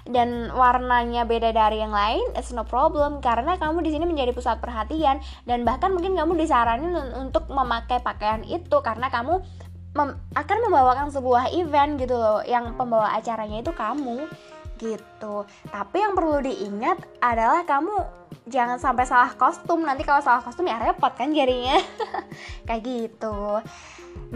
dan 0.06 0.54
warnanya 0.54 1.26
beda 1.26 1.50
dari 1.50 1.82
yang 1.82 1.90
lain, 1.90 2.22
it's 2.38 2.54
no 2.54 2.62
problem. 2.62 3.18
Karena 3.18 3.58
kamu 3.58 3.82
di 3.82 3.90
sini 3.90 4.06
menjadi 4.06 4.30
pusat 4.30 4.62
perhatian 4.62 5.18
dan 5.50 5.66
bahkan 5.66 5.90
mungkin 5.90 6.14
kamu 6.14 6.38
disaranin 6.38 6.94
untuk 7.18 7.50
memakai 7.50 7.98
pakaian 8.00 8.46
itu 8.46 8.78
karena 8.86 9.10
kamu 9.10 9.42
mem 9.96 10.12
akan 10.36 10.58
membawakan 10.68 11.08
sebuah 11.08 11.56
event 11.56 11.96
gitu 11.96 12.12
loh 12.12 12.44
yang 12.44 12.76
pembawa 12.76 13.16
acaranya 13.16 13.64
itu 13.64 13.72
kamu 13.72 14.28
gitu. 14.76 15.48
Tapi 15.72 15.96
yang 15.96 16.12
perlu 16.12 16.44
diingat 16.44 17.00
adalah 17.24 17.64
kamu 17.64 18.04
jangan 18.52 18.76
sampai 18.76 19.08
salah 19.08 19.32
kostum. 19.32 19.80
Nanti 19.82 20.04
kalau 20.04 20.20
salah 20.20 20.44
kostum 20.44 20.68
ya 20.68 20.76
repot 20.76 21.12
kan 21.16 21.32
jarinya. 21.32 21.80
Kayak 22.68 22.82
gitu. 22.84 23.64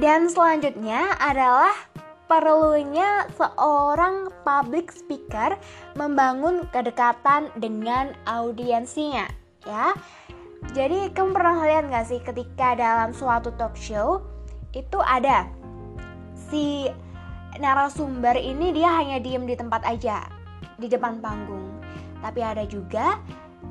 Dan 0.00 0.32
selanjutnya 0.32 1.12
adalah 1.20 1.72
perlunya 2.30 3.26
seorang 3.34 4.30
public 4.46 4.94
speaker 4.94 5.58
membangun 5.98 6.64
kedekatan 6.70 7.50
dengan 7.58 8.16
audiensinya 8.24 9.28
ya. 9.68 9.92
Jadi 10.76 11.10
kamu 11.16 11.32
pernah 11.32 11.56
lihat 11.64 11.88
gak 11.88 12.06
sih 12.06 12.20
ketika 12.20 12.76
dalam 12.76 13.16
suatu 13.16 13.50
talk 13.56 13.74
show 13.74 14.20
itu 14.72 14.98
ada 15.02 15.50
si 16.34 16.86
narasumber 17.58 18.38
ini 18.38 18.70
dia 18.70 18.94
hanya 18.94 19.18
diem 19.18 19.44
di 19.46 19.58
tempat 19.58 19.82
aja 19.86 20.26
di 20.78 20.86
depan 20.86 21.18
panggung. 21.18 21.82
Tapi 22.20 22.40
ada 22.40 22.62
juga 22.68 23.18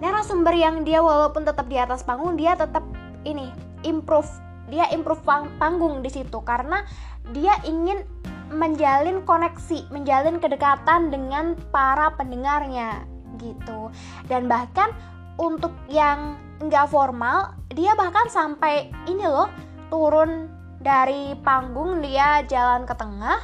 narasumber 0.04 0.56
yang 0.56 0.84
dia 0.84 1.00
walaupun 1.00 1.48
tetap 1.48 1.68
di 1.68 1.78
atas 1.80 2.04
panggung 2.04 2.36
dia 2.36 2.56
tetap 2.56 2.84
ini 3.24 3.52
improve 3.84 4.28
dia 4.70 4.86
improve 4.94 5.26
panggung 5.58 6.06
di 6.06 6.14
situ 6.14 6.40
karena 6.46 6.86
dia 7.34 7.58
ingin 7.66 8.06
menjalin 8.50 9.22
koneksi, 9.26 9.94
menjalin 9.94 10.42
kedekatan 10.42 11.14
dengan 11.14 11.54
para 11.70 12.14
pendengarnya 12.18 13.06
gitu. 13.38 13.94
Dan 14.26 14.50
bahkan 14.50 14.94
untuk 15.38 15.74
yang 15.90 16.38
nggak 16.60 16.90
formal, 16.90 17.54
dia 17.72 17.94
bahkan 17.94 18.26
sampai 18.30 18.90
ini 19.06 19.26
loh 19.26 19.50
turun 19.94 20.59
dari 20.80 21.36
panggung 21.44 22.00
dia 22.00 22.44
jalan 22.48 22.88
ke 22.88 22.96
tengah 22.96 23.40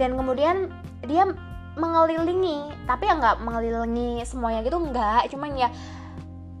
dan 0.00 0.16
kemudian 0.16 0.72
dia 1.04 1.28
mengelilingi. 1.76 2.88
Tapi 2.88 3.08
ya 3.08 3.14
nggak 3.16 3.44
mengelilingi 3.44 4.24
semuanya 4.24 4.64
gitu 4.64 4.80
nggak. 4.80 5.28
Cuman 5.32 5.56
ya 5.56 5.68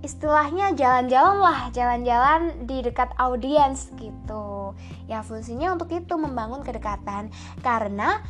istilahnya 0.02 0.74
jalan-jalan 0.74 1.38
lah 1.38 1.60
jalan-jalan 1.70 2.66
di 2.66 2.82
dekat 2.84 3.12
audiens 3.16 3.88
gitu. 3.96 4.76
Ya 5.08 5.24
fungsinya 5.24 5.76
untuk 5.76 5.92
itu 5.92 6.14
membangun 6.16 6.64
kedekatan. 6.64 7.32
Karena 7.60 8.20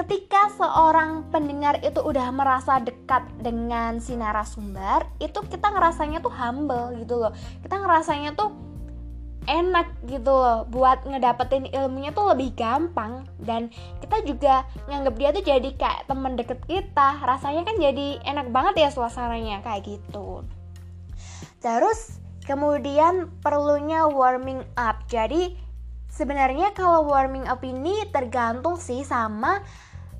ketika 0.00 0.48
seorang 0.56 1.28
pendengar 1.28 1.76
itu 1.84 2.00
udah 2.00 2.32
merasa 2.32 2.80
dekat 2.80 3.20
dengan 3.36 4.00
si 4.00 4.16
narasumber 4.16 5.04
itu 5.20 5.44
kita 5.44 5.68
ngerasanya 5.68 6.24
tuh 6.24 6.32
humble 6.32 6.96
gitu 6.96 7.20
loh. 7.20 7.32
Kita 7.60 7.76
ngerasanya 7.78 8.32
tuh 8.32 8.69
enak 9.50 9.90
gitu 10.06 10.30
loh. 10.30 10.62
Buat 10.70 11.02
ngedapetin 11.02 11.66
ilmunya 11.74 12.14
tuh 12.14 12.30
lebih 12.30 12.54
gampang. 12.54 13.26
Dan 13.42 13.74
kita 13.98 14.22
juga 14.22 14.62
nganggap 14.86 15.14
dia 15.18 15.28
tuh 15.34 15.44
jadi 15.44 15.70
kayak 15.74 16.06
temen 16.06 16.38
deket 16.38 16.62
kita. 16.70 17.18
Rasanya 17.26 17.66
kan 17.66 17.76
jadi 17.82 18.22
enak 18.22 18.54
banget 18.54 18.86
ya 18.86 18.88
suasananya 18.94 19.66
kayak 19.66 19.82
gitu. 19.98 20.46
Terus 21.58 22.22
kemudian 22.46 23.34
perlunya 23.42 24.06
warming 24.06 24.62
up. 24.78 25.02
Jadi 25.10 25.58
sebenarnya 26.06 26.70
kalau 26.72 27.06
warming 27.10 27.50
up 27.50 27.62
ini 27.66 28.06
tergantung 28.14 28.78
sih 28.78 29.02
sama 29.02 29.62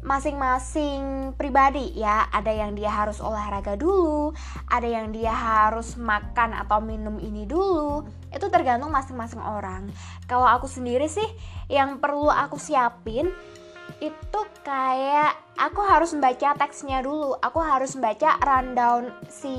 masing-masing 0.00 1.32
pribadi 1.36 1.92
ya. 1.96 2.28
Ada 2.32 2.52
yang 2.52 2.76
dia 2.76 2.90
harus 2.92 3.20
olahraga 3.20 3.76
dulu 3.76 4.32
ada 4.70 4.86
yang 4.86 5.10
dia 5.10 5.34
harus 5.34 5.98
makan 5.98 6.54
atau 6.54 6.78
minum 6.78 7.18
ini 7.18 7.44
dulu. 7.44 8.06
Itu 8.30 8.46
tergantung 8.48 8.94
masing-masing 8.94 9.42
orang. 9.42 9.90
Kalau 10.30 10.46
aku 10.46 10.70
sendiri 10.70 11.10
sih 11.10 11.26
yang 11.66 11.98
perlu 11.98 12.30
aku 12.30 12.56
siapin 12.56 13.30
itu 13.98 14.40
kayak 14.62 15.34
aku 15.58 15.82
harus 15.82 16.14
membaca 16.14 16.54
teksnya 16.54 17.02
dulu. 17.02 17.34
Aku 17.42 17.58
harus 17.58 17.98
membaca 17.98 18.38
rundown 18.38 19.10
si 19.26 19.52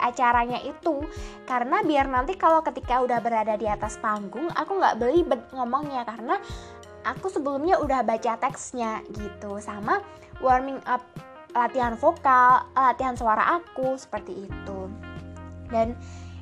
acaranya 0.00 0.58
itu. 0.64 1.04
Karena 1.44 1.84
biar 1.84 2.08
nanti 2.08 2.34
kalau 2.40 2.64
ketika 2.64 3.04
udah 3.04 3.20
berada 3.20 3.60
di 3.60 3.68
atas 3.68 4.00
panggung 4.00 4.48
aku 4.56 4.80
nggak 4.80 4.96
belibet 4.96 5.40
ngomongnya. 5.52 6.08
Karena 6.08 6.40
aku 7.04 7.28
sebelumnya 7.28 7.78
udah 7.78 8.02
baca 8.02 8.40
teksnya 8.40 9.04
gitu 9.12 9.60
sama 9.60 10.00
warming 10.40 10.80
up 10.88 11.04
latihan 11.54 11.94
vokal, 11.94 12.66
latihan 12.74 13.14
suara 13.14 13.62
aku 13.62 13.94
seperti 13.94 14.50
itu. 14.50 14.78
Dan 15.70 15.94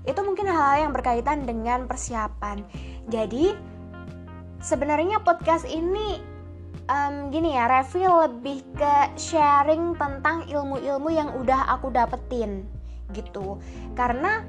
itu 0.08 0.20
mungkin 0.24 0.48
hal-hal 0.48 0.88
yang 0.88 0.92
berkaitan 0.96 1.44
dengan 1.44 1.84
persiapan. 1.84 2.64
Jadi 3.12 3.52
sebenarnya 4.64 5.20
podcast 5.20 5.68
ini 5.68 6.18
um, 6.88 7.28
gini 7.28 7.54
ya, 7.54 7.68
Revi 7.68 8.08
lebih 8.08 8.64
ke 8.74 8.94
sharing 9.20 9.94
tentang 10.00 10.48
ilmu-ilmu 10.48 11.12
yang 11.12 11.28
udah 11.36 11.76
aku 11.76 11.92
dapetin 11.92 12.64
gitu. 13.12 13.60
Karena 13.92 14.42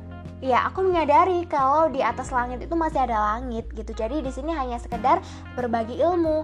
ya 0.43 0.67
aku 0.67 0.83
menyadari 0.83 1.47
kalau 1.47 1.87
di 1.87 2.03
atas 2.03 2.35
langit 2.35 2.59
itu 2.59 2.75
masih 2.75 2.99
ada 3.07 3.15
langit 3.15 3.63
gitu. 3.71 3.95
Jadi 3.95 4.19
di 4.19 4.27
sini 4.27 4.51
hanya 4.51 4.75
sekedar 4.75 5.23
berbagi 5.55 5.95
ilmu. 6.03 6.43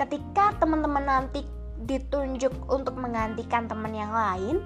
Ketika 0.00 0.56
teman-teman 0.56 1.04
nanti 1.04 1.44
ditunjuk 1.84 2.72
untuk 2.72 2.96
menggantikan 2.96 3.68
teman 3.68 3.92
yang 3.92 4.08
lain 4.08 4.64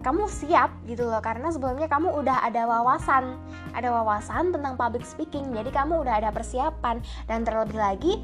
kamu 0.00 0.24
siap 0.28 0.72
gitu 0.88 1.04
loh. 1.04 1.20
Karena 1.20 1.52
sebelumnya 1.52 1.84
kamu 1.84 2.08
udah 2.24 2.40
ada 2.48 2.64
wawasan. 2.64 3.36
Ada 3.76 3.92
wawasan 3.92 4.56
tentang 4.56 4.80
public 4.80 5.04
speaking 5.04 5.52
jadi 5.52 5.68
kamu 5.68 6.08
udah 6.08 6.24
ada 6.24 6.32
persiapan. 6.32 7.04
Dan 7.28 7.44
terlebih 7.44 7.76
lagi 7.76 8.16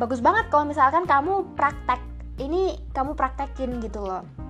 bagus 0.00 0.24
banget 0.24 0.48
kalau 0.48 0.64
misalkan 0.64 1.04
kamu 1.04 1.44
praktek. 1.60 2.00
Ini 2.36 2.92
kamu 2.92 3.16
praktekin 3.16 3.80
gitu 3.80 4.04
loh 4.04 4.45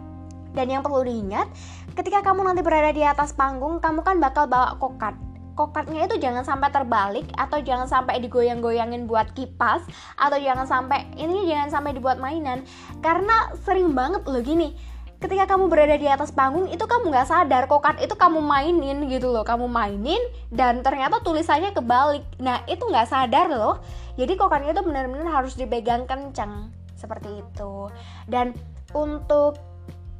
dan 0.57 0.73
yang 0.73 0.81
perlu 0.81 1.05
diingat, 1.05 1.53
ketika 1.93 2.25
kamu 2.25 2.49
nanti 2.49 2.65
berada 2.65 2.89
di 2.97 3.05
atas 3.05 3.37
panggung, 3.37 3.77
kamu 3.77 4.01
kan 4.01 4.17
bakal 4.17 4.49
bawa 4.49 4.81
kokat. 4.81 5.13
Kokatnya 5.57 6.05
itu 6.05 6.21
jangan 6.21 6.45
sampai 6.45 6.69
terbalik 6.69 7.25
atau 7.33 7.61
jangan 7.65 7.89
sampai 7.89 8.21
digoyang-goyangin 8.21 9.09
buat 9.09 9.33
kipas 9.33 9.89
atau 10.21 10.37
jangan 10.37 10.69
sampai 10.69 11.09
ini 11.17 11.49
jangan 11.49 11.73
sampai 11.73 11.97
dibuat 11.97 12.21
mainan. 12.21 12.61
Karena 13.01 13.53
sering 13.65 13.97
banget 13.97 14.25
loh 14.29 14.45
gini 14.45 14.77
ketika 15.17 15.57
kamu 15.57 15.73
berada 15.73 15.97
di 15.97 16.05
atas 16.05 16.29
panggung 16.29 16.69
itu 16.69 16.85
kamu 16.85 17.09
nggak 17.09 17.29
sadar 17.29 17.65
kokat 17.73 18.05
itu 18.05 18.13
kamu 18.13 18.45
mainin 18.45 19.09
gitu 19.09 19.33
loh. 19.33 19.49
Kamu 19.49 19.65
mainin 19.65 20.21
dan 20.53 20.85
ternyata 20.85 21.25
tulisannya 21.25 21.73
kebalik. 21.73 22.25
Nah 22.37 22.61
itu 22.69 22.85
nggak 22.85 23.09
sadar 23.09 23.49
loh. 23.49 23.81
Jadi 24.21 24.37
kokatnya 24.37 24.77
itu 24.77 24.85
benar-benar 24.85 25.29
harus 25.41 25.57
dipegang 25.57 26.05
kencang 26.05 26.69
seperti 26.97 27.41
itu. 27.41 27.89
Dan 28.29 28.53
untuk 28.93 29.76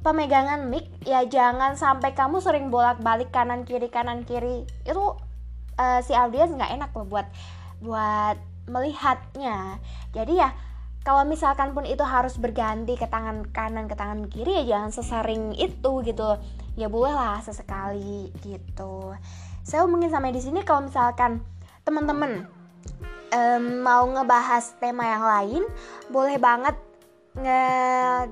pemegangan 0.07 0.71
mic 0.71 0.87
ya 1.03 1.27
jangan 1.27 1.75
sampai 1.75 2.15
kamu 2.15 2.39
sering 2.39 2.71
bolak-balik 2.71 3.35
kanan 3.35 3.67
kiri 3.67 3.91
kanan 3.91 4.23
kiri. 4.23 4.63
Itu 4.87 5.19
uh, 5.75 5.99
si 6.07 6.15
audiens 6.15 6.55
nggak 6.55 6.79
enak 6.79 6.91
loh 6.95 7.11
buat 7.11 7.27
buat 7.83 8.39
melihatnya. 8.71 9.83
Jadi 10.15 10.39
ya 10.39 10.55
kalau 11.03 11.27
misalkan 11.27 11.75
pun 11.75 11.83
itu 11.83 12.07
harus 12.07 12.39
berganti 12.39 12.95
ke 12.95 13.11
tangan 13.11 13.51
kanan 13.51 13.91
ke 13.91 13.99
tangan 13.99 14.31
kiri 14.31 14.63
ya 14.63 14.79
jangan 14.79 14.91
sesering 14.95 15.59
itu 15.59 15.91
gitu 16.07 16.39
ya 16.79 16.87
boleh 16.87 17.11
lah 17.11 17.43
sesekali 17.43 18.31
gitu. 18.47 19.11
Saya 19.67 19.91
mungkin 19.91 20.15
sampai 20.15 20.31
di 20.31 20.39
sini 20.39 20.63
kalau 20.63 20.87
misalkan 20.87 21.43
teman-teman 21.83 22.47
um, 23.35 23.65
mau 23.83 24.07
ngebahas 24.07 24.71
tema 24.79 25.03
yang 25.03 25.25
lain 25.27 25.63
boleh 26.15 26.39
banget 26.39 26.79
nge 27.37 27.65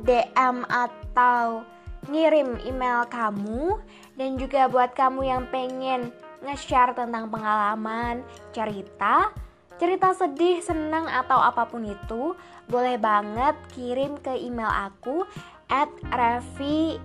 DM 0.05 0.65
atau 0.69 1.63
ngirim 2.09 2.61
email 2.69 3.09
kamu 3.09 3.81
dan 4.17 4.37
juga 4.37 4.69
buat 4.69 4.93
kamu 4.93 5.21
yang 5.25 5.43
pengen 5.49 6.13
nge-share 6.45 6.93
tentang 6.93 7.33
pengalaman, 7.33 8.21
cerita, 8.53 9.33
cerita 9.81 10.13
sedih, 10.13 10.61
senang 10.61 11.09
atau 11.09 11.41
apa 11.41 11.65
pun 11.65 11.89
itu, 11.89 12.37
boleh 12.69 13.01
banget 13.01 13.57
kirim 13.73 14.21
ke 14.21 14.37
email 14.37 14.69
aku 14.69 15.25
at 15.73 15.89
revi 16.13 17.01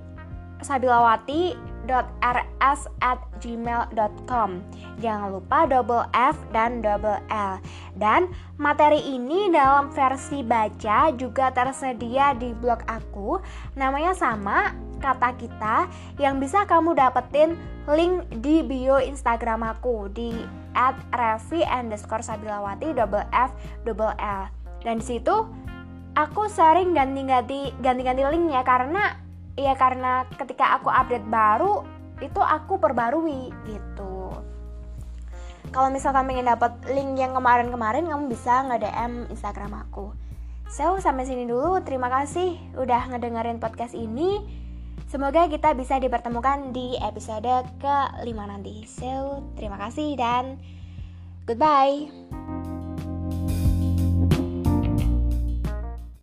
sabilawati.rs 1.88 2.82
at 3.00 3.20
gmail.com 3.40 4.50
Jangan 5.00 5.30
lupa 5.32 5.64
double 5.70 6.04
F 6.12 6.36
dan 6.52 6.84
double 6.84 7.20
L. 7.32 7.56
Dan 7.96 8.28
materi 8.60 9.00
ini 9.00 9.48
dalam 9.48 9.88
versi 9.94 10.44
baca 10.44 11.14
juga 11.16 11.52
tersedia 11.56 12.36
di 12.36 12.52
blog 12.52 12.84
aku. 12.88 13.40
Namanya 13.80 14.12
sama, 14.12 14.76
kata 15.00 15.40
kita 15.40 15.88
Yang 16.20 16.36
bisa 16.48 16.68
kamu 16.68 17.00
dapetin 17.00 17.56
link 17.88 18.28
di 18.44 18.62
bio 18.62 19.00
Instagram 19.00 19.64
aku 19.64 20.12
Di 20.12 20.36
at 20.78 21.00
revi 21.16 21.66
underscore 21.66 22.22
sabilawati 22.22 22.92
double 22.94 23.26
F 23.32 23.56
double 23.88 24.14
L. 24.20 24.52
Dan 24.84 25.00
di 25.00 25.06
situ 25.16 25.36
aku 26.16 26.52
sering 26.52 26.92
ganti-ganti 26.92 27.72
ganti-ganti 27.80 28.24
linknya 28.28 28.62
karena 28.68 29.29
ya 29.60 29.76
karena 29.76 30.24
ketika 30.40 30.80
aku 30.80 30.88
update 30.88 31.28
baru 31.28 31.84
itu 32.24 32.40
aku 32.40 32.80
perbarui 32.80 33.52
gitu 33.68 34.32
kalau 35.70 35.92
misalkan 35.92 36.26
pengen 36.26 36.48
dapat 36.48 36.72
link 36.90 37.20
yang 37.20 37.36
kemarin-kemarin 37.36 38.08
kamu 38.08 38.32
bisa 38.32 38.64
nge 38.66 38.78
DM 38.80 39.28
Instagram 39.30 39.76
aku 39.76 40.16
So, 40.70 41.02
sampai 41.02 41.26
sini 41.26 41.50
dulu. 41.50 41.82
Terima 41.82 42.14
kasih 42.14 42.54
udah 42.78 43.10
ngedengerin 43.10 43.58
podcast 43.58 43.98
ini. 43.98 44.38
Semoga 45.10 45.50
kita 45.50 45.74
bisa 45.74 45.98
dipertemukan 45.98 46.70
di 46.70 46.94
episode 47.02 47.66
ke-5 47.82 48.38
nanti. 48.38 48.86
So, 48.86 49.42
terima 49.58 49.82
kasih 49.82 50.14
dan 50.14 50.62
goodbye. 51.50 52.59